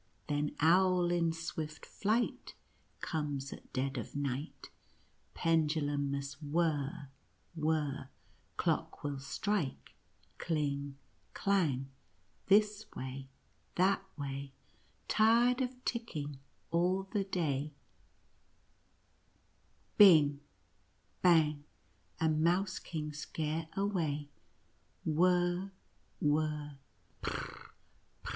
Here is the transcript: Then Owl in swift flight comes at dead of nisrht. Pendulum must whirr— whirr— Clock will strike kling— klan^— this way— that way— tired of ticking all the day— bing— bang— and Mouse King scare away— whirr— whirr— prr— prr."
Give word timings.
Then 0.25 0.55
Owl 0.59 1.11
in 1.11 1.31
swift 1.31 1.85
flight 1.85 2.55
comes 3.01 3.53
at 3.53 3.71
dead 3.71 3.99
of 3.99 4.15
nisrht. 4.15 4.71
Pendulum 5.35 6.09
must 6.09 6.41
whirr— 6.41 7.09
whirr— 7.55 8.09
Clock 8.57 9.03
will 9.03 9.19
strike 9.19 9.93
kling— 10.39 10.97
klan^— 11.35 11.85
this 12.47 12.87
way— 12.95 13.29
that 13.75 14.03
way— 14.17 14.53
tired 15.07 15.61
of 15.61 15.85
ticking 15.85 16.39
all 16.71 17.03
the 17.03 17.23
day— 17.25 17.71
bing— 19.99 20.39
bang— 21.21 21.63
and 22.19 22.41
Mouse 22.43 22.79
King 22.79 23.13
scare 23.13 23.67
away— 23.77 24.29
whirr— 25.05 25.71
whirr— 26.19 26.79
prr— 27.21 27.69
prr." 28.23 28.29